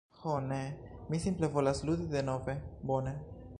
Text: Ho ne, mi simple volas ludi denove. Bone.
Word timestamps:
Ho 0.19 0.31
ne, 0.45 0.57
mi 1.13 1.19
simple 1.27 1.51
volas 1.59 1.83
ludi 1.91 2.09
denove. 2.17 2.59
Bone. 2.93 3.17